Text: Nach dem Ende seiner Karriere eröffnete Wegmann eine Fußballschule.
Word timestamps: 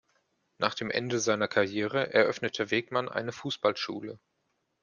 Nach 0.57 0.73
dem 0.73 0.89
Ende 0.89 1.19
seiner 1.19 1.47
Karriere 1.47 2.11
eröffnete 2.11 2.71
Wegmann 2.71 3.07
eine 3.07 3.31
Fußballschule. 3.31 4.17